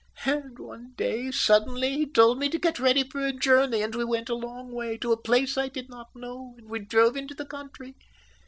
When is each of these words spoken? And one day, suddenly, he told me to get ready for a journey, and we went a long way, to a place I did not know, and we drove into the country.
And 0.25 0.57
one 0.57 0.93
day, 0.97 1.29
suddenly, 1.29 1.93
he 1.95 2.05
told 2.07 2.39
me 2.39 2.49
to 2.49 2.57
get 2.57 2.79
ready 2.79 3.07
for 3.07 3.23
a 3.23 3.31
journey, 3.31 3.83
and 3.83 3.93
we 3.93 4.03
went 4.03 4.29
a 4.29 4.33
long 4.35 4.71
way, 4.71 4.97
to 4.97 5.11
a 5.11 5.21
place 5.21 5.59
I 5.59 5.67
did 5.67 5.89
not 5.91 6.15
know, 6.15 6.55
and 6.57 6.67
we 6.69 6.79
drove 6.79 7.15
into 7.15 7.35
the 7.35 7.45
country. 7.45 7.93